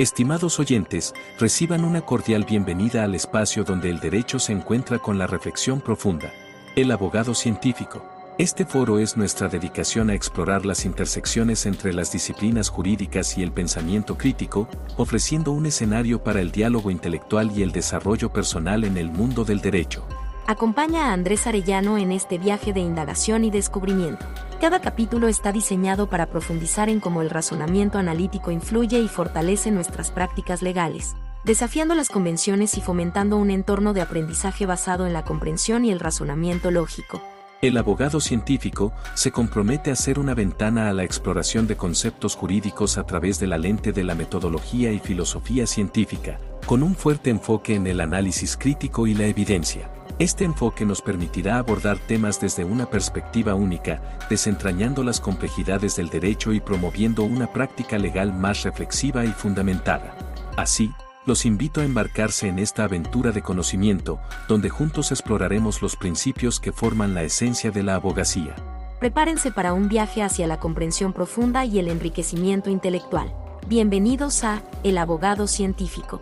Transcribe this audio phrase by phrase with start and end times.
[0.00, 5.26] Estimados oyentes, reciban una cordial bienvenida al espacio donde el derecho se encuentra con la
[5.26, 6.32] reflexión profunda.
[6.74, 8.02] El abogado científico.
[8.38, 13.52] Este foro es nuestra dedicación a explorar las intersecciones entre las disciplinas jurídicas y el
[13.52, 19.10] pensamiento crítico, ofreciendo un escenario para el diálogo intelectual y el desarrollo personal en el
[19.10, 20.06] mundo del derecho.
[20.50, 24.26] Acompaña a Andrés Arellano en este viaje de indagación y descubrimiento.
[24.60, 30.10] Cada capítulo está diseñado para profundizar en cómo el razonamiento analítico influye y fortalece nuestras
[30.10, 35.84] prácticas legales, desafiando las convenciones y fomentando un entorno de aprendizaje basado en la comprensión
[35.84, 37.22] y el razonamiento lógico.
[37.62, 42.98] El abogado científico se compromete a ser una ventana a la exploración de conceptos jurídicos
[42.98, 47.76] a través de la lente de la metodología y filosofía científica, con un fuerte enfoque
[47.76, 49.88] en el análisis crítico y la evidencia.
[50.20, 56.52] Este enfoque nos permitirá abordar temas desde una perspectiva única, desentrañando las complejidades del derecho
[56.52, 60.14] y promoviendo una práctica legal más reflexiva y fundamentada.
[60.58, 60.92] Así,
[61.24, 66.70] los invito a embarcarse en esta aventura de conocimiento, donde juntos exploraremos los principios que
[66.70, 68.54] forman la esencia de la abogacía.
[68.98, 73.32] Prepárense para un viaje hacia la comprensión profunda y el enriquecimiento intelectual.
[73.68, 76.20] Bienvenidos a El Abogado Científico.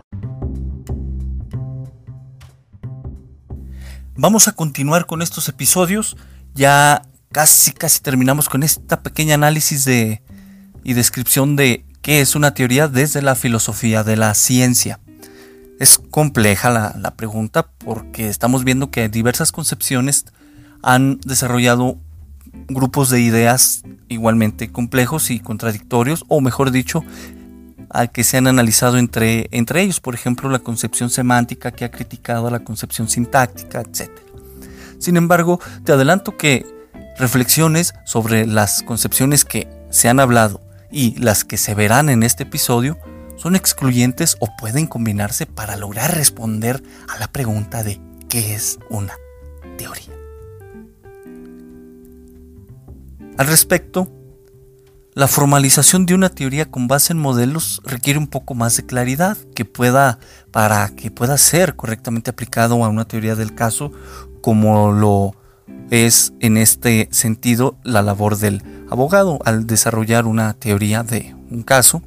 [4.21, 6.17] Vamos a continuar con estos episodios.
[6.53, 10.21] Ya casi casi terminamos con esta pequeña análisis de
[10.83, 14.99] y descripción de qué es una teoría desde la filosofía de la ciencia.
[15.79, 20.25] Es compleja la, la pregunta porque estamos viendo que diversas concepciones
[20.83, 21.97] han desarrollado
[22.67, 27.05] grupos de ideas igualmente complejos y contradictorios, o mejor dicho,
[27.89, 31.91] al que se han analizado entre, entre ellos, por ejemplo, la concepción semántica que ha
[31.91, 34.09] criticado a la concepción sintáctica, etc.
[34.99, 36.65] Sin embargo, te adelanto que
[37.17, 42.43] reflexiones sobre las concepciones que se han hablado y las que se verán en este
[42.43, 42.97] episodio
[43.37, 49.13] son excluyentes o pueden combinarse para lograr responder a la pregunta de ¿qué es una
[49.77, 50.13] teoría?
[53.37, 54.11] Al respecto,
[55.19, 59.37] la formalización de una teoría con base en modelos requiere un poco más de claridad
[59.53, 60.17] que pueda
[60.51, 63.91] para que pueda ser correctamente aplicado a una teoría del caso
[64.39, 65.35] como lo
[65.91, 72.01] es en este sentido la labor del abogado al desarrollar una teoría de un caso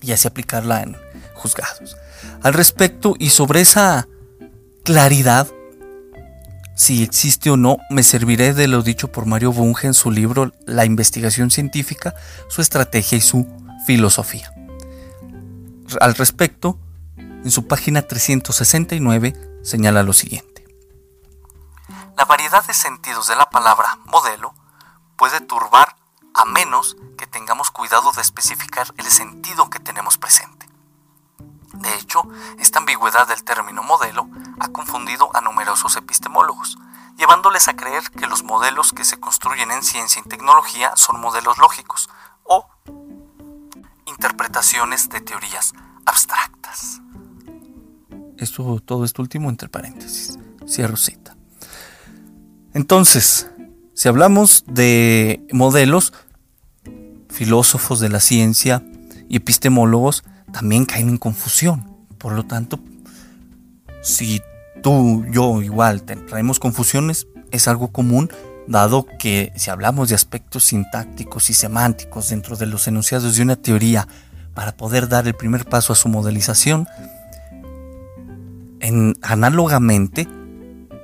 [0.00, 0.96] y así aplicarla en
[1.34, 1.96] juzgados.
[2.42, 4.08] Al respecto y sobre esa
[4.82, 5.46] claridad
[6.74, 10.52] si existe o no, me serviré de lo dicho por Mario Bunge en su libro
[10.66, 12.14] La investigación científica,
[12.48, 13.46] su estrategia y su
[13.86, 14.52] filosofía.
[16.00, 16.78] Al respecto,
[17.16, 20.64] en su página 369 señala lo siguiente.
[22.16, 24.54] La variedad de sentidos de la palabra modelo
[25.16, 25.96] puede turbar
[26.34, 30.61] a menos que tengamos cuidado de especificar el sentido que tenemos presente.
[31.82, 32.22] De hecho,
[32.60, 34.28] esta ambigüedad del término modelo
[34.60, 36.78] ha confundido a numerosos epistemólogos,
[37.18, 41.58] llevándoles a creer que los modelos que se construyen en ciencia y tecnología son modelos
[41.58, 42.08] lógicos
[42.44, 42.68] o
[44.06, 45.74] interpretaciones de teorías
[46.06, 47.00] abstractas.
[48.38, 50.38] Esto, todo esto último entre paréntesis.
[50.68, 51.36] Cierro cita.
[52.74, 53.50] Entonces,
[53.92, 56.12] si hablamos de modelos,
[57.28, 58.84] filósofos de la ciencia
[59.28, 61.96] y epistemólogos también caen en confusión.
[62.18, 62.78] Por lo tanto,
[64.02, 64.40] si
[64.82, 68.30] tú, yo igual traemos confusiones, es algo común,
[68.66, 73.56] dado que si hablamos de aspectos sintácticos y semánticos dentro de los enunciados de una
[73.56, 74.06] teoría
[74.54, 76.86] para poder dar el primer paso a su modelización,
[78.80, 80.28] en, análogamente,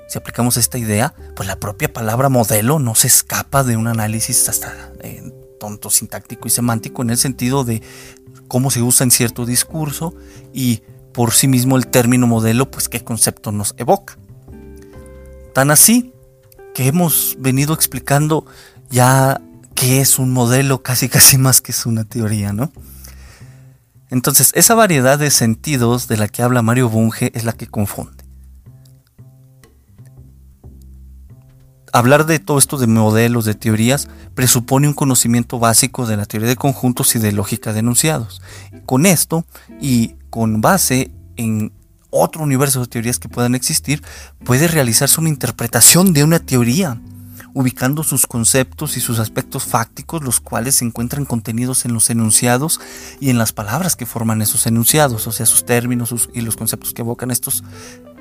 [0.08, 4.48] si aplicamos esta idea, pues la propia palabra modelo no se escapa de un análisis
[4.48, 7.82] hasta eh, tonto sintáctico y semántico en el sentido de
[8.48, 10.14] cómo se usa en cierto discurso
[10.52, 10.82] y
[11.12, 14.18] por sí mismo el término modelo, pues qué concepto nos evoca.
[15.54, 16.12] Tan así
[16.74, 18.46] que hemos venido explicando
[18.90, 19.40] ya
[19.74, 22.72] qué es un modelo casi casi más que es una teoría, ¿no?
[24.10, 28.24] Entonces, esa variedad de sentidos de la que habla Mario Bunge es la que confunde.
[31.92, 36.48] Hablar de todo esto de modelos, de teorías, presupone un conocimiento básico de la teoría
[36.48, 38.40] de conjuntos y de lógica de enunciados.
[38.86, 39.44] Con esto
[39.80, 41.72] y con base en
[42.10, 44.02] otro universo de teorías que puedan existir,
[44.44, 47.00] puede realizarse una interpretación de una teoría,
[47.54, 52.80] ubicando sus conceptos y sus aspectos fácticos, los cuales se encuentran contenidos en los enunciados
[53.20, 56.92] y en las palabras que forman esos enunciados, o sea, sus términos y los conceptos
[56.92, 57.64] que evocan estos,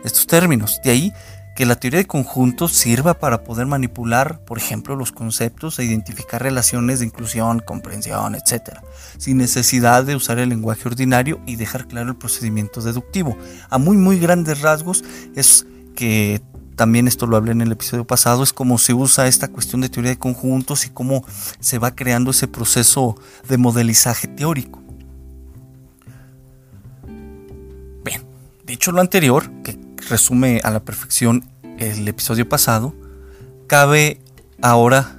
[0.04, 0.80] estos términos.
[0.84, 1.14] De ahí
[1.58, 6.40] que la teoría de conjuntos sirva para poder manipular, por ejemplo, los conceptos e identificar
[6.40, 8.78] relaciones de inclusión, comprensión, etc.,
[9.18, 13.36] sin necesidad de usar el lenguaje ordinario y dejar claro el procedimiento deductivo.
[13.72, 15.04] A muy, muy grandes rasgos
[15.36, 15.66] es
[15.96, 16.44] que
[16.76, 19.90] también esto lo hablé en el episodio pasado, es cómo se usa esta cuestión de
[19.90, 21.26] teoría de conjuntos y cómo
[21.60, 23.16] se va creando ese proceso
[23.50, 24.80] de modelizaje teórico.
[28.06, 28.24] Bien,
[28.64, 31.50] dicho lo anterior, que resume a la perfección
[31.80, 32.96] el episodio pasado,
[33.68, 34.20] cabe
[34.62, 35.18] ahora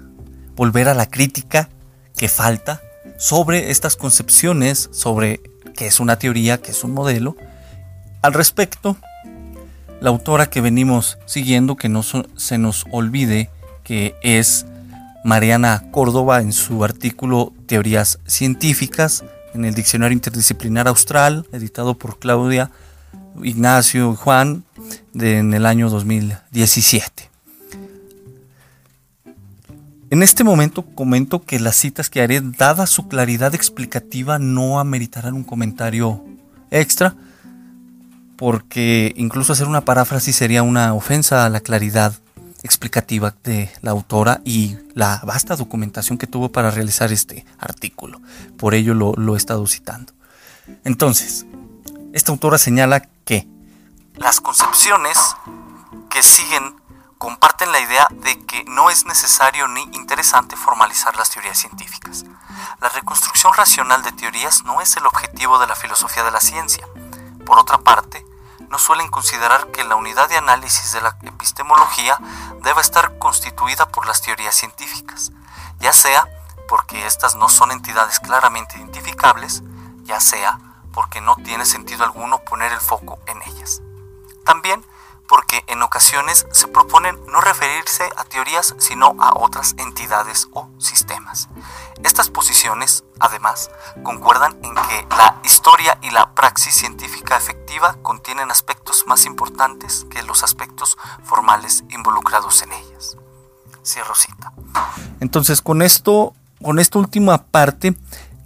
[0.57, 1.69] volver a la crítica
[2.17, 2.81] que falta
[3.19, 5.41] sobre estas concepciones, sobre
[5.77, 7.37] qué es una teoría, qué es un modelo.
[8.23, 8.97] Al respecto,
[10.01, 13.51] la autora que venimos siguiendo, que no se nos olvide
[13.85, 14.67] que es
[15.25, 19.25] Mariana Córdoba en su artículo Teorías Científicas
[19.55, 22.71] en el Diccionario Interdisciplinar Austral, editado por Claudia
[23.43, 24.65] Ignacio y Juan
[25.15, 27.29] en el año 2017.
[30.11, 35.35] En este momento comento que las citas que haré, dada su claridad explicativa, no ameritarán
[35.35, 36.25] un comentario
[36.71, 37.15] extra,
[38.37, 42.15] porque incluso hacer una paráfrasis sería una ofensa a la claridad
[42.63, 48.21] explicativa de la autora y la vasta documentación que tuvo para realizar este artículo.
[48.57, 50.13] Por ello lo, lo he estado citando.
[50.85, 51.45] Entonces,
[52.13, 53.47] esta autora señala que
[54.19, 55.37] las concepciones
[56.11, 56.81] que siguen
[57.19, 62.25] comparten la idea de que no es necesario ni interesante formalizar las teorías científicas.
[62.81, 66.87] La reconstrucción racional de teorías no es el objetivo de la filosofía de la ciencia.
[67.47, 68.25] Por otra parte,
[68.71, 72.19] no suelen considerar que la unidad de análisis de la epistemología
[72.63, 75.33] debe estar constituida por las teorías científicas,
[75.79, 76.29] ya sea
[76.69, 79.63] porque éstas no son entidades claramente identificables,
[80.03, 80.59] ya sea
[80.93, 83.81] porque no tiene sentido alguno poner el foco en ellas.
[84.49, 84.83] También
[85.29, 91.51] porque en ocasiones se proponen no referirse a teorías sino a otras entidades o sistemas.
[92.03, 93.71] Estas posiciones, además,
[94.03, 100.23] concuerdan en que la historia y la praxis científica efectiva contienen aspectos más importantes que
[100.23, 103.19] los aspectos formales involucrados en ellas.
[103.85, 104.55] Cierro cita.
[105.21, 107.95] Entonces, con esto, con esta última parte,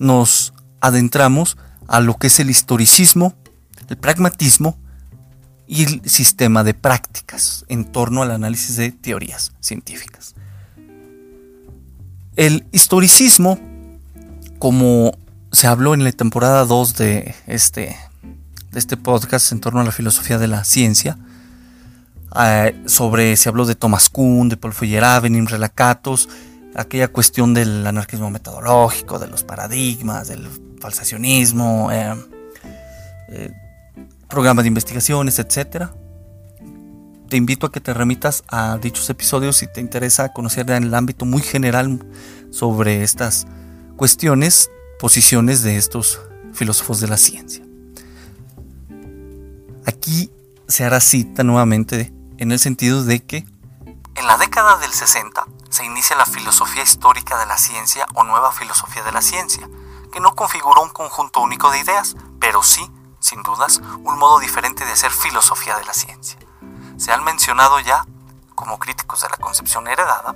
[0.00, 1.56] nos adentramos
[1.86, 3.34] a lo que es el historicismo,
[3.88, 4.81] el pragmatismo
[5.72, 10.34] y el sistema de prácticas en torno al análisis de teorías científicas.
[12.36, 13.58] El historicismo,
[14.58, 15.12] como
[15.50, 17.96] se habló en la temporada 2 de este,
[18.70, 21.16] de este podcast en torno a la filosofía de la ciencia,
[22.38, 26.28] eh, sobre, se habló de Thomas Kuhn, de Paul Feyerabend, Imre Lakatos,
[26.74, 30.46] aquella cuestión del anarquismo metodológico, de los paradigmas, del
[30.80, 32.14] falsacionismo, eh,
[33.30, 33.52] eh,
[34.32, 35.90] programas de investigaciones, etc.
[37.28, 40.94] Te invito a que te remitas a dichos episodios si te interesa conocer en el
[40.94, 42.02] ámbito muy general
[42.50, 43.46] sobre estas
[43.98, 46.18] cuestiones, posiciones de estos
[46.54, 47.62] filósofos de la ciencia.
[49.84, 50.32] Aquí
[50.66, 53.44] se hará cita nuevamente en el sentido de que
[54.14, 58.50] en la década del 60 se inicia la filosofía histórica de la ciencia o nueva
[58.52, 59.68] filosofía de la ciencia,
[60.10, 62.80] que no configuró un conjunto único de ideas, pero sí,
[63.22, 66.38] sin dudas, un modo diferente de hacer filosofía de la ciencia.
[66.98, 68.04] Se han mencionado ya,
[68.54, 70.34] como críticos de la concepción heredada,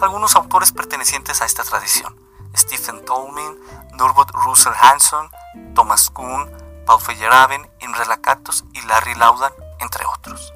[0.00, 2.16] algunos autores pertenecientes a esta tradición,
[2.56, 3.58] Stephen Tolman,
[3.94, 5.28] Norbert Russell Hanson,
[5.74, 6.50] Thomas Kuhn,
[6.86, 10.52] Paul Feyerabend, Imre Lakatos y Larry Laudan, entre otros.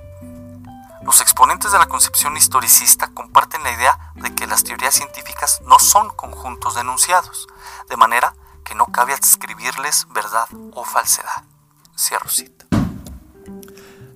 [1.02, 5.78] Los exponentes de la concepción historicista comparten la idea de que las teorías científicas no
[5.78, 7.46] son conjuntos denunciados,
[7.90, 8.34] de manera
[8.64, 11.44] que no cabe adscribirles verdad o falsedad.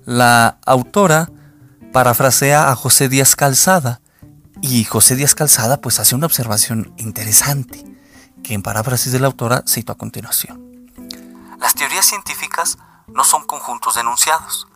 [0.04, 1.30] La autora
[1.92, 4.00] parafrasea a José Díaz Calzada
[4.62, 7.84] y José Díaz Calzada pues hace una observación interesante
[8.42, 10.90] que en paráfrasis de la autora cito a continuación.
[11.60, 14.66] Las teorías científicas no son conjuntos denunciados.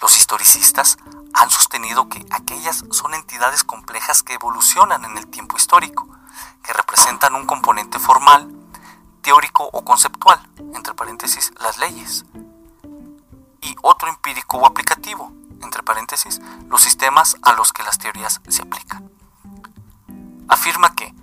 [0.00, 0.98] Los historicistas
[1.34, 6.06] han sostenido que aquellas son entidades complejas que evolucionan en el tiempo histórico,
[6.62, 8.52] que representan un componente formal,
[9.22, 10.40] teórico o conceptual,
[10.74, 12.24] entre paréntesis, las leyes,
[13.62, 18.62] y otro empírico o aplicativo, entre paréntesis, los sistemas a los que las teorías se
[18.62, 19.10] aplican.
[20.48, 21.14] Afirma que,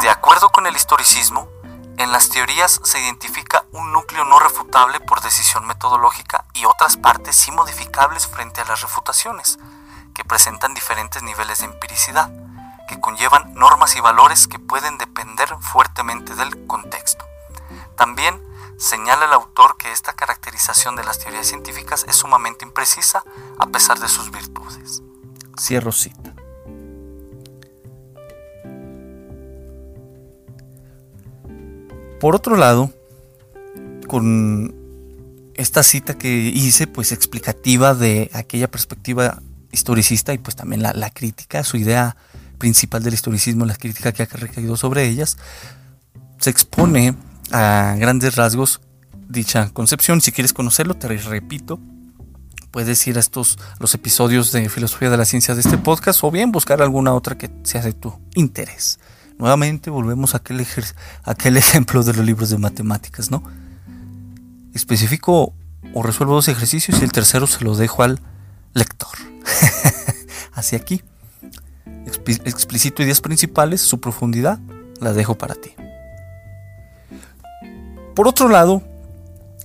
[0.00, 1.48] de acuerdo con el historicismo,
[1.96, 7.34] en las teorías se identifica un núcleo no refutable por decisión metodológica y otras partes
[7.34, 9.58] sí modificables frente a las refutaciones,
[10.14, 12.30] que presentan diferentes niveles de empiricidad,
[12.88, 17.24] que conllevan normas y valores que pueden depender fuertemente del contexto.
[17.96, 18.40] También
[18.78, 23.24] señala el autor que esta caracterización de las teorías científicas es sumamente imprecisa
[23.58, 25.02] a pesar de sus virtudes.
[25.60, 26.34] Cierro cita.
[32.20, 32.92] Por otro lado,
[34.06, 34.74] con
[35.54, 39.42] esta cita que hice, pues explicativa de aquella perspectiva
[39.72, 42.16] historicista y pues también la, crítica, su idea
[42.58, 45.36] principal del historicismo, la crítica que ha recaído sobre ellas,
[46.38, 47.16] se expone
[47.52, 48.80] a grandes rasgos
[49.28, 50.20] dicha concepción.
[50.20, 51.80] Si quieres conocerlo, te repito,
[52.70, 56.30] puedes ir a estos los episodios de filosofía de la ciencia de este podcast o
[56.30, 58.98] bien buscar alguna otra que sea de tu interés.
[59.38, 60.60] Nuevamente volvemos a aquel,
[61.56, 63.42] ejemplo de los libros de matemáticas, ¿no?
[64.74, 65.54] Especifico
[65.94, 68.20] o resuelvo dos ejercicios y el tercero se lo dejo al
[68.74, 69.16] lector.
[70.52, 71.02] Hacia aquí.
[72.26, 74.58] Explicito ideas principales, su profundidad
[75.00, 75.70] la dejo para ti.
[78.18, 78.82] Por otro lado,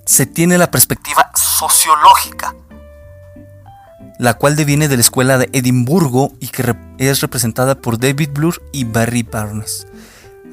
[0.05, 2.53] se tiene la perspectiva sociológica,
[4.19, 8.62] la cual deviene de la escuela de Edimburgo y que es representada por David Blur
[8.72, 9.88] y Barry Barnes.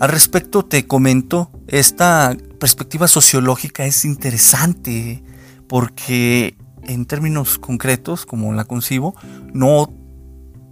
[0.01, 5.23] Al respecto te comento, esta perspectiva sociológica es interesante
[5.69, 9.15] porque en términos concretos, como la concibo,
[9.53, 9.93] no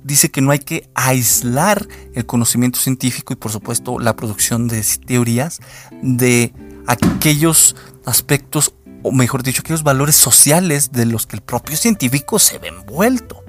[0.02, 4.82] dice que no hay que aislar el conocimiento científico y por supuesto la producción de
[5.06, 5.60] teorías
[6.00, 6.54] de
[6.88, 7.76] aquellos
[8.06, 12.68] aspectos, o mejor dicho, aquellos valores sociales de los que el propio científico se ve
[12.68, 13.44] envuelto.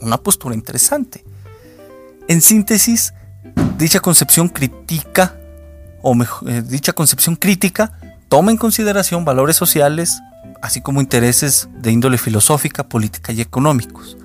[0.00, 1.24] Una postura interesante.
[2.26, 3.14] En síntesis,
[3.78, 5.38] dicha concepción crítica,
[6.02, 7.98] o mejor, eh, dicha concepción crítica,
[8.28, 10.20] toma en consideración valores sociales,
[10.60, 14.16] así como intereses de índole filosófica, política y económicos.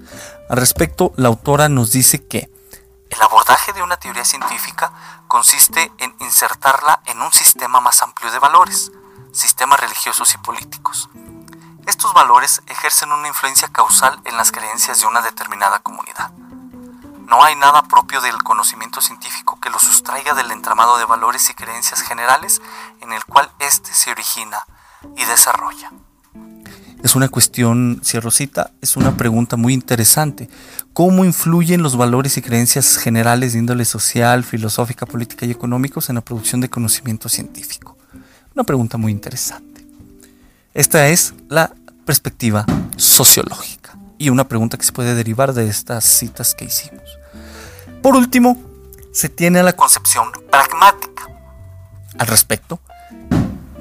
[0.49, 2.49] Al respecto, la autora nos dice que
[3.13, 4.91] el abordaje de una teoría científica
[5.27, 8.91] consiste en insertarla en un sistema más amplio de valores,
[9.31, 11.09] sistemas religiosos y políticos.
[11.85, 16.31] Estos valores ejercen una influencia causal en las creencias de una determinada comunidad.
[16.31, 21.53] No hay nada propio del conocimiento científico que lo sustraiga del entramado de valores y
[21.53, 22.61] creencias generales
[23.01, 24.65] en el cual éste se origina
[25.15, 25.91] y desarrolla.
[27.03, 30.49] Es una cuestión, cierro cita, es una pregunta muy interesante.
[30.93, 36.15] ¿Cómo influyen los valores y creencias generales de índole social, filosófica, política y económicos en
[36.15, 37.97] la producción de conocimiento científico?
[38.55, 39.85] Una pregunta muy interesante.
[40.73, 46.55] Esta es la perspectiva sociológica y una pregunta que se puede derivar de estas citas
[46.55, 47.03] que hicimos.
[48.01, 48.57] Por último,
[49.11, 51.27] se tiene la concepción pragmática.
[52.17, 52.79] Al respecto,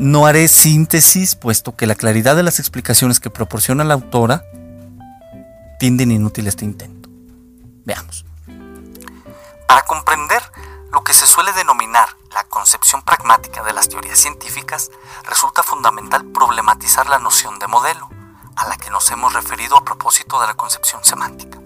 [0.02, 4.42] no haré síntesis, puesto que la claridad de las explicaciones que proporciona la autora
[5.78, 7.08] tienden inútil este intento.
[7.84, 8.24] Veamos.
[9.68, 10.42] Para comprender
[10.90, 14.90] lo que se suele denominar la concepción pragmática de las teorías científicas,
[15.22, 18.10] resulta fundamental problematizar la noción de modelo,
[18.56, 21.61] a la que nos hemos referido a propósito de la concepción semántica.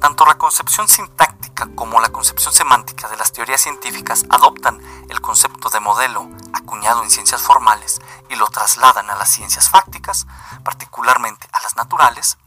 [0.00, 5.70] Tanto la concepción sintáctica como la concepción semántica de las teorías científicas adoptan el concepto
[5.70, 10.26] de modelo acuñado en ciencias formales y lo trasladan a las ciencias fácticas,
[10.64, 12.38] particularmente a las naturales.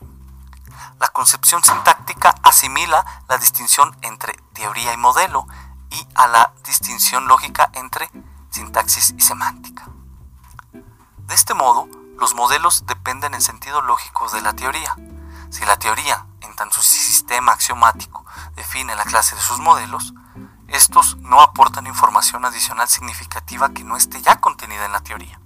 [0.99, 5.47] La concepción sintáctica asimila la distinción entre teoría y modelo
[5.89, 8.09] y a la distinción lógica entre
[8.49, 9.87] sintaxis y semántica.
[10.73, 11.87] De este modo,
[12.17, 14.95] los modelos dependen en sentido lógico de la teoría.
[15.49, 16.25] Si la teoría
[16.57, 18.25] tanto su sistema axiomático
[18.55, 20.13] define la clase de sus modelos,
[20.67, 25.39] estos no aportan información adicional significativa que no esté ya contenida en la teoría.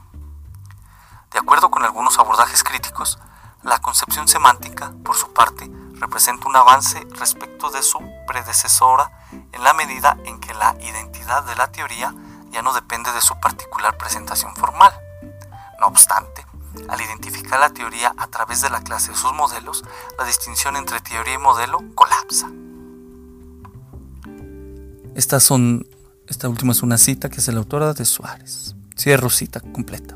[1.32, 3.20] De acuerdo con algunos abordajes críticos,
[3.62, 9.74] la concepción semántica, por su parte, representa un avance respecto de su predecesora en la
[9.74, 12.16] medida en que la identidad de la teoría
[12.50, 14.94] ya no depende de su particular presentación formal.
[15.80, 16.46] No obstante,
[16.88, 19.84] al identificar la teoría a través de la clase de sus modelos,
[20.18, 22.50] la distinción entre teoría y modelo colapsa.
[25.16, 25.86] Estas son,
[26.28, 28.76] esta última es una cita que es la autora de Suárez.
[28.98, 30.16] Cierro cita completa.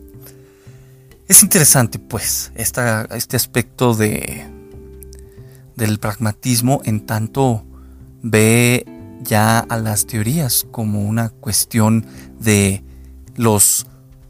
[1.28, 4.48] Es interesante, pues, este aspecto de,
[5.76, 7.66] del pragmatismo en tanto
[8.22, 8.86] ve
[9.22, 12.06] ya a las teorías como una cuestión
[12.40, 12.84] de
[13.36, 13.88] los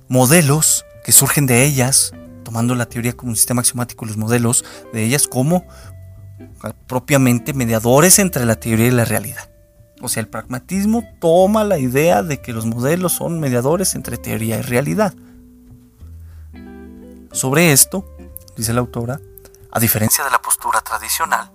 [0.07, 5.03] modelos que surgen de ellas, tomando la teoría como un sistema axiomático, los modelos de
[5.03, 5.63] ellas como
[6.87, 9.51] propiamente mediadores entre la teoría y la realidad.
[10.01, 14.57] O sea, el pragmatismo toma la idea de que los modelos son mediadores entre teoría
[14.57, 15.13] y realidad.
[17.31, 18.03] Sobre esto,
[18.57, 19.19] dice la autora,
[19.71, 21.51] a diferencia de la postura tradicional,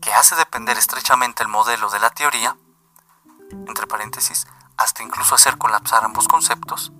[0.00, 2.56] que hace depender estrechamente el modelo de la teoría,
[3.68, 4.46] entre paréntesis,
[4.78, 6.90] hasta incluso hacer colapsar ambos conceptos,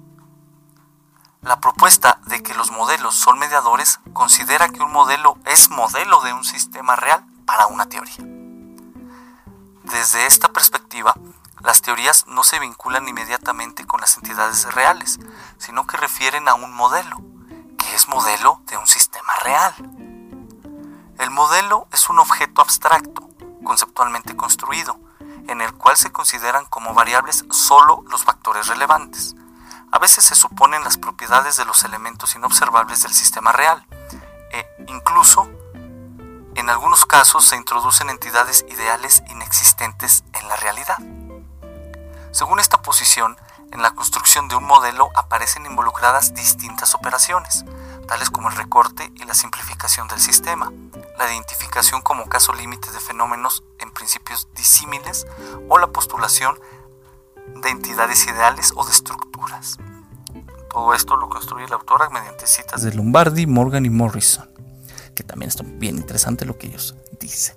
[1.43, 6.33] la propuesta de que los modelos son mediadores considera que un modelo es modelo de
[6.33, 8.25] un sistema real para una teoría.
[9.83, 11.15] Desde esta perspectiva,
[11.61, 15.19] las teorías no se vinculan inmediatamente con las entidades reales,
[15.59, 17.21] sino que refieren a un modelo,
[17.77, 19.75] que es modelo de un sistema real.
[21.19, 23.29] El modelo es un objeto abstracto,
[23.65, 24.97] conceptualmente construido,
[25.49, 29.35] en el cual se consideran como variables solo los factores relevantes.
[29.93, 33.87] A veces se suponen las propiedades de los elementos inobservables del sistema real,
[34.51, 35.47] e incluso
[36.55, 40.97] en algunos casos se introducen entidades ideales inexistentes en la realidad.
[42.31, 43.37] Según esta posición,
[43.71, 47.67] en la construcción de un modelo aparecen involucradas distintas operaciones,
[48.09, 50.73] tales como el recorte y la simplificación del sistema,
[51.19, 55.27] la identificación como caso límite de fenómenos en principios disímiles
[55.69, 56.59] o la postulación
[57.63, 59.79] de entidades ideales o de estructuras.
[60.71, 64.49] Todo esto lo construye la autora mediante citas de Lombardi, Morgan y Morrison,
[65.15, 67.57] que también está bien interesante lo que ellos dicen.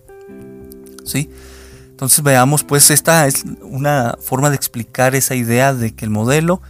[1.06, 1.32] ¿Sí?
[1.90, 6.62] Entonces veamos, pues esta es una forma de explicar esa idea de que el modelo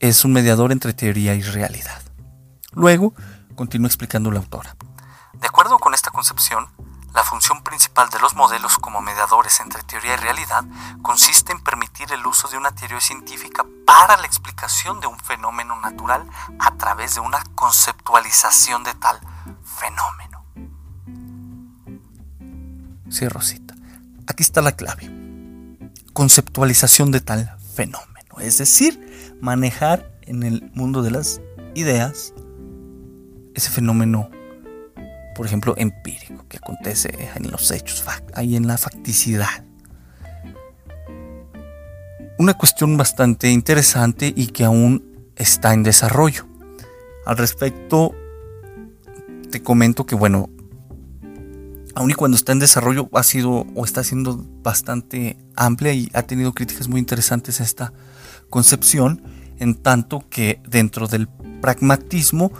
[0.00, 2.02] es un mediador entre teoría y realidad.
[2.72, 3.14] Luego,
[3.54, 4.76] continúa explicando la autora.
[5.40, 6.66] De acuerdo con esta concepción,
[7.14, 10.64] la función principal de los modelos como mediadores entre teoría y realidad
[11.02, 15.80] consiste en permitir el uso de una teoría científica para la explicación de un fenómeno
[15.80, 19.20] natural a través de una conceptualización de tal
[19.64, 20.44] fenómeno.
[23.10, 23.74] Sí, Rosita.
[24.28, 25.10] Aquí está la clave.
[26.12, 28.38] Conceptualización de tal fenómeno.
[28.38, 31.40] Es decir, manejar en el mundo de las
[31.74, 32.32] ideas
[33.54, 34.30] ese fenómeno,
[35.40, 38.04] por ejemplo, empírico, que acontece en los hechos,
[38.34, 39.64] ahí en la facticidad.
[42.36, 46.46] Una cuestión bastante interesante y que aún está en desarrollo.
[47.24, 48.14] Al respecto,
[49.50, 50.50] te comento que, bueno,
[51.94, 56.24] aun y cuando está en desarrollo, ha sido o está siendo bastante amplia y ha
[56.24, 57.94] tenido críticas muy interesantes esta
[58.50, 59.22] concepción,
[59.58, 61.28] en tanto que dentro del
[61.62, 62.52] pragmatismo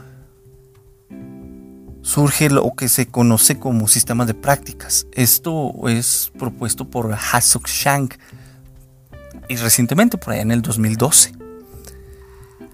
[2.03, 5.07] surge lo que se conoce como sistema de prácticas.
[5.13, 8.15] Esto es propuesto por Hasok Shank
[9.49, 11.33] y recientemente, por allá en el 2012.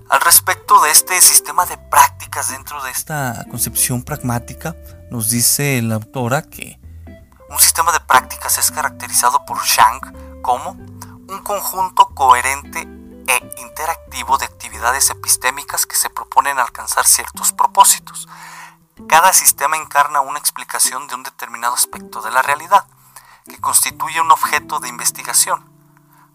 [0.08, 4.76] Al respecto de este sistema de prácticas dentro de esta concepción pragmática,
[5.10, 6.78] nos dice la autora que
[7.48, 14.44] un sistema de prácticas es caracterizado por Shank como un conjunto coherente e interactivo de
[14.44, 18.28] actividades epistémicas que se proponen alcanzar ciertos propósitos.
[19.08, 22.86] Cada sistema encarna una explicación de un determinado aspecto de la realidad,
[23.44, 25.64] que constituye un objeto de investigación,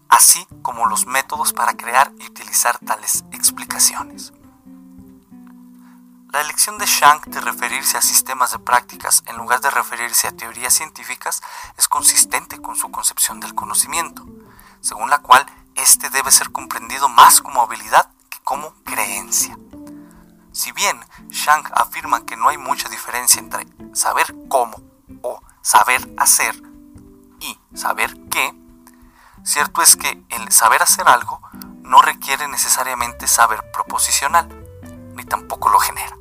[0.08, 4.32] así como los métodos para crear y utilizar tales explicaciones.
[6.32, 10.32] La elección de Shank de referirse a sistemas de prácticas en lugar de referirse a
[10.32, 11.42] teorías científicas
[11.76, 14.24] es consistente con su concepción del conocimiento,
[14.80, 19.58] según la cual éste debe ser comprendido más como habilidad que como creencia.
[20.52, 24.76] Si bien Shank afirma que no hay mucha diferencia entre saber cómo
[25.22, 26.54] o saber hacer
[27.40, 28.52] y saber qué,
[29.44, 31.40] cierto es que el saber hacer algo
[31.80, 34.48] no requiere necesariamente saber proposicional,
[35.14, 36.16] ni tampoco lo genera.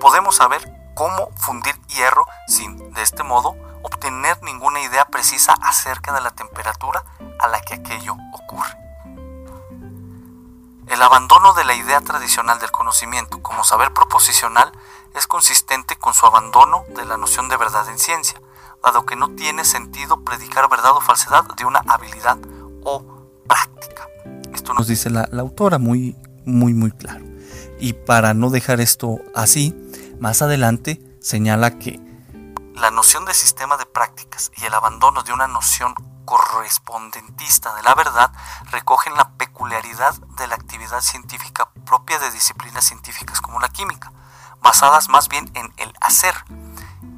[0.00, 0.62] Podemos saber
[0.94, 7.04] cómo fundir hierro sin, de este modo, obtener ninguna idea precisa acerca de la temperatura
[7.40, 8.83] a la que aquello ocurre.
[10.86, 14.72] El abandono de la idea tradicional del conocimiento como saber proposicional
[15.14, 18.40] es consistente con su abandono de la noción de verdad en ciencia,
[18.82, 22.38] dado que no tiene sentido predicar verdad o falsedad de una habilidad
[22.84, 23.04] o
[23.46, 24.06] práctica.
[24.52, 27.24] Esto nos dice la, autora muy, muy, muy claro.
[27.78, 29.74] Y para no dejar esto así,
[30.20, 32.00] más adelante señala que
[32.74, 37.94] la noción de sistema de prácticas y el abandono de una noción correspondentista de la
[37.94, 38.32] verdad
[38.70, 44.12] recogen la peculiaridad de la actividad científica propia de disciplinas científicas como la química,
[44.62, 46.34] basadas más bien en el hacer,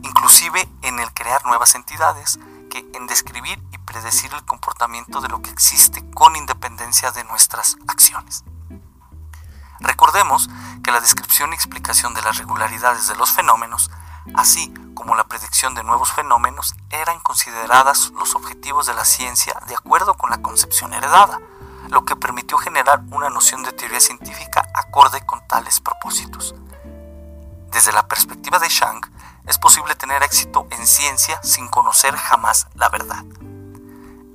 [0.02, 2.38] inclusive en el crear nuevas entidades,
[2.70, 7.76] que en describir y predecir el comportamiento de lo que existe con independencia de nuestras
[7.86, 8.44] acciones.
[9.80, 10.48] Recordemos
[10.82, 13.90] que la descripción y explicación de las regularidades de los fenómenos,
[14.34, 19.74] así como la predicción de nuevos fenómenos eran consideradas los objetivos de la ciencia de
[19.74, 21.40] acuerdo con la concepción heredada,
[21.90, 26.54] lo que permitió generar una noción de teoría científica acorde con tales propósitos.
[27.70, 29.06] Desde la perspectiva de Shank,
[29.46, 33.24] es posible tener éxito en ciencia sin conocer jamás la verdad.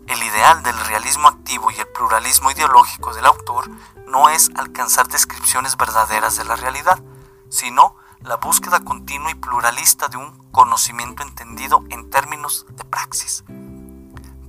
[0.07, 3.69] El ideal del realismo activo y el pluralismo ideológico del autor
[4.07, 6.99] no es alcanzar descripciones verdaderas de la realidad,
[7.49, 13.43] sino la búsqueda continua y pluralista de un conocimiento entendido en términos de praxis.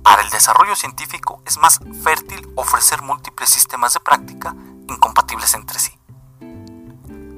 [0.03, 4.55] Para el desarrollo científico es más fértil ofrecer múltiples sistemas de práctica
[4.89, 5.91] incompatibles entre sí.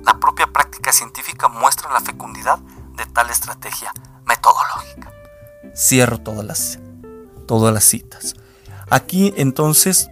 [0.03, 2.59] La propia práctica científica muestra la fecundidad
[2.97, 3.93] de tal estrategia
[4.25, 5.11] metodológica.
[5.75, 6.79] Cierro todas las,
[7.47, 8.35] todas las citas.
[8.89, 10.09] Aquí entonces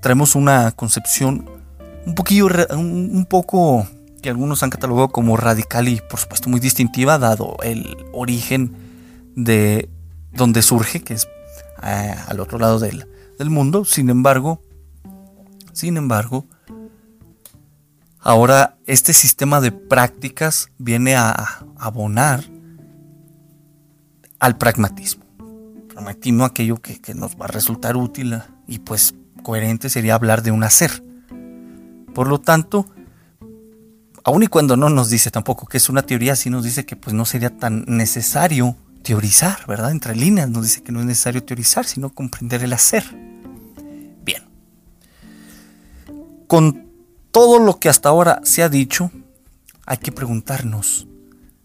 [0.00, 1.50] traemos una concepción
[2.06, 3.86] un poquillo, un poco
[4.22, 8.76] que algunos han catalogado como radical y por supuesto muy distintiva dado el origen
[9.34, 9.88] de
[10.32, 11.28] donde surge, que es
[11.82, 13.06] eh, al otro lado del,
[13.38, 13.84] del mundo.
[13.84, 14.60] Sin embargo,
[15.72, 16.46] sin embargo,
[18.18, 22.44] ahora este sistema de prácticas viene a abonar
[24.40, 25.24] al pragmatismo.
[25.88, 30.50] Pragmatismo aquello que, que nos va a resultar útil y pues coherente sería hablar de
[30.50, 31.02] un hacer.
[32.14, 32.86] Por lo tanto,
[34.28, 36.96] aun y cuando no nos dice tampoco que es una teoría, sí nos dice que
[36.96, 39.90] pues no sería tan necesario teorizar, ¿verdad?
[39.90, 43.04] Entre líneas nos dice que no es necesario teorizar, sino comprender el hacer.
[44.22, 44.42] Bien.
[46.46, 46.90] Con
[47.30, 49.10] todo lo que hasta ahora se ha dicho,
[49.86, 51.08] hay que preguntarnos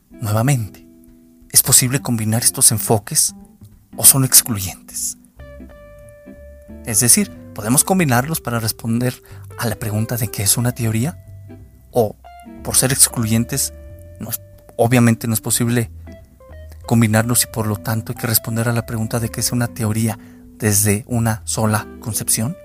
[0.10, 0.88] nuevamente,
[1.50, 3.36] ¿es posible combinar estos enfoques
[3.98, 5.18] o son excluyentes?
[6.86, 9.22] Es decir, ¿podemos combinarlos para responder
[9.58, 11.26] a la pregunta de qué es una teoría?
[11.92, 12.16] ¿O
[12.64, 13.74] por ser excluyentes,
[14.20, 14.30] no
[14.76, 15.92] obviamente no es posible
[16.86, 19.68] combinarlos y por lo tanto hay que responder a la pregunta de qué es una
[19.68, 20.18] teoría
[20.58, 22.56] desde una sola concepción?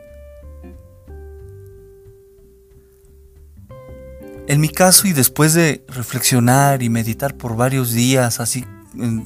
[4.47, 8.64] En mi caso y después de reflexionar y meditar por varios días, así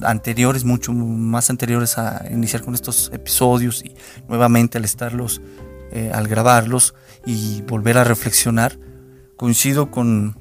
[0.01, 3.95] anteriores, mucho más anteriores a iniciar con estos episodios y
[4.27, 5.41] nuevamente al estarlos,
[5.91, 6.93] eh, al grabarlos
[7.25, 8.77] y volver a reflexionar,
[9.37, 10.35] coincido con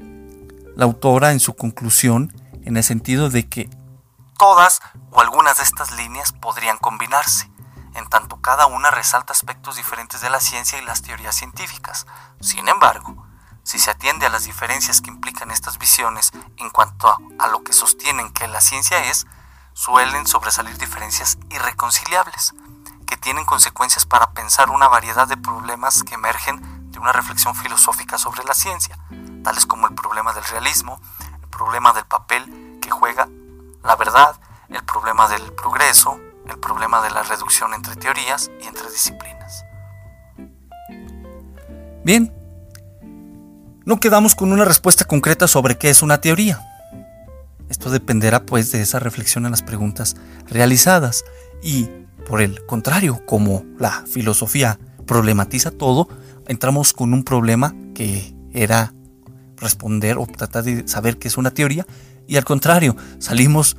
[0.77, 2.33] la autora en su conclusión
[2.65, 3.69] en el sentido de que
[4.39, 4.81] todas
[5.11, 7.51] o algunas de estas líneas podrían combinarse,
[7.95, 12.07] en tanto cada una resalta aspectos diferentes de la ciencia y las teorías científicas.
[12.41, 13.27] Sin embargo,
[13.63, 17.09] si se atiende a las diferencias que implican estas visiones en cuanto
[17.39, 19.27] a, lo que sostienen que la ciencia es,
[19.75, 22.55] suelen sobresalir diferencias irreconciliables,
[23.07, 28.19] que tienen consecuencias para pensar una variedad de problemas que emergen de una reflexión filosófica
[28.19, 28.99] sobre la ciencia,
[29.43, 31.01] tales como el problema del realismo,
[31.43, 33.29] el problema del papel que juega
[33.85, 34.37] la verdad,
[34.69, 39.65] el problema del progreso, el problema de la reducción entre teorías y entre disciplinas.
[42.05, 42.33] Bien,
[43.85, 46.61] no quedamos con una respuesta concreta sobre qué es una teoría.
[47.69, 51.25] Esto dependerá pues de esa reflexión en las preguntas realizadas
[51.63, 51.89] y
[52.29, 56.09] por el contrario, como la filosofía problematiza todo,
[56.47, 58.93] entramos con un problema que era
[59.63, 61.87] responder o tratar de saber qué es una teoría
[62.27, 63.77] y al contrario, salimos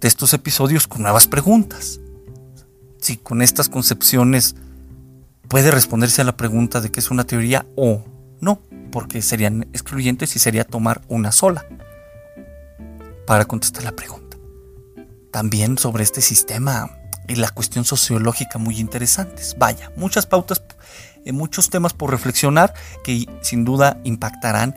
[0.00, 2.00] de estos episodios con nuevas preguntas.
[2.98, 4.56] Si con estas concepciones
[5.48, 8.04] puede responderse a la pregunta de qué es una teoría o
[8.40, 11.64] no porque serían excluyentes y sería tomar una sola
[13.26, 14.36] para contestar la pregunta.
[15.30, 16.90] También sobre este sistema
[17.28, 19.54] y la cuestión sociológica muy interesantes.
[19.58, 20.62] Vaya, muchas pautas,
[21.24, 24.74] eh, muchos temas por reflexionar que sin duda impactarán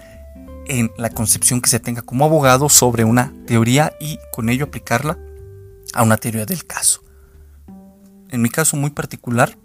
[0.67, 5.17] en la concepción que se tenga como abogado sobre una teoría y con ello aplicarla
[5.93, 7.03] a una teoría del caso.
[8.29, 9.57] En mi caso muy particular,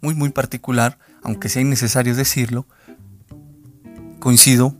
[0.00, 2.66] muy muy particular, aunque sea innecesario decirlo,
[4.18, 4.74] coincido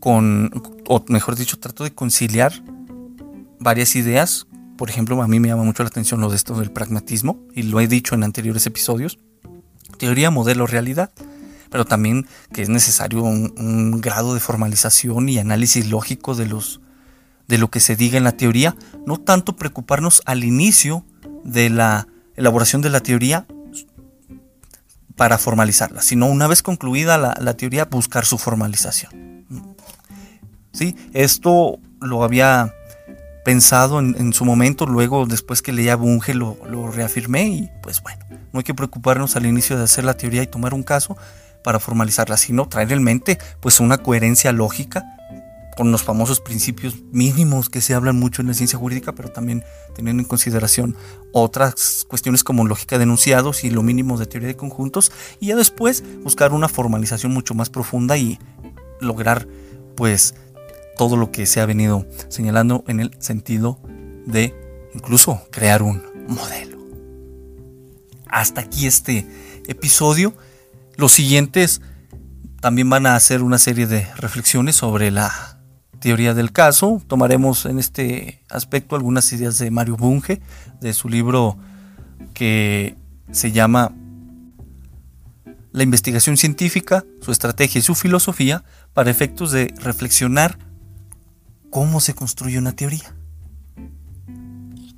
[0.00, 0.50] con,
[0.86, 2.52] o mejor dicho, trato de conciliar
[3.58, 4.46] varias ideas.
[4.76, 7.62] Por ejemplo, a mí me llama mucho la atención lo de esto del pragmatismo, y
[7.64, 9.18] lo he dicho en anteriores episodios.
[9.98, 11.10] Teoría, modelo, realidad.
[11.70, 16.80] Pero también que es necesario un, grado de formalización y análisis lógico de, los,
[17.48, 18.76] de lo que se diga en la teoría.
[19.06, 21.04] No tanto preocuparnos al inicio
[21.44, 23.46] de la elaboración de la teoría,
[25.16, 29.44] para formalizarla, sino una vez concluida la, teoría, buscar su formalización.
[30.72, 30.94] ¿Sí?
[31.14, 32.74] Esto lo había
[33.44, 38.18] pensado en, su momento, luego después que leía Bunge lo, lo reafirmé y pues bueno,
[38.52, 41.16] no hay que preocuparnos al inicio de hacer la teoría y tomar un caso
[41.66, 45.04] para formalizarla, sino traer en mente pues una coherencia lógica
[45.76, 49.64] con los famosos principios mínimos que se hablan mucho en la ciencia jurídica, pero también
[49.92, 50.96] teniendo en consideración
[51.32, 55.56] otras cuestiones como lógica de enunciados y lo mínimo de teoría de conjuntos, y ya
[55.56, 58.38] después buscar una formalización mucho más profunda y
[59.00, 59.48] lograr
[59.96, 60.36] pues
[60.96, 63.80] todo lo que se ha venido señalando en el sentido
[64.24, 64.54] de
[64.94, 66.78] incluso crear un modelo.
[68.28, 69.26] Hasta aquí este
[69.66, 70.32] episodio.
[70.96, 71.82] Los siguientes
[72.60, 75.60] También van a hacer una serie de reflexiones sobre la
[76.00, 77.02] teoría del caso.
[77.06, 80.40] Tomaremos en este aspecto algunas ideas de Mario Bunge,
[80.80, 81.58] de su libro
[82.32, 82.96] que
[83.30, 83.92] se llama
[85.72, 90.58] La investigación científica, su estrategia y su filosofía para efectos de reflexionar
[91.70, 93.14] cómo se construye una teoría.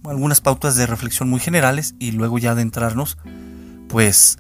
[0.05, 3.19] Algunas pautas de reflexión muy generales y luego ya adentrarnos
[3.89, 4.39] pues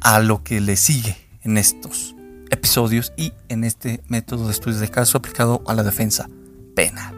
[0.00, 2.14] a lo que le sigue en estos
[2.50, 6.28] episodios y en este método de estudios de caso aplicado a la defensa
[6.74, 7.14] penal.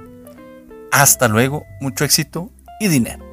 [0.92, 3.29] Hasta luego, mucho éxito y dinero.